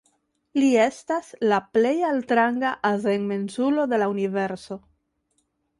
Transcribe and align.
Li 0.61 0.69
estas 0.85 1.27
la 1.51 1.59
plej 1.75 1.93
altranga 2.13 2.73
azenmensulo 2.91 3.87
de 3.95 4.05
la 4.05 4.13
universo. 4.17 4.85